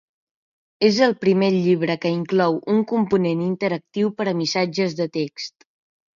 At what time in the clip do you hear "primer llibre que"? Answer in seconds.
1.25-2.13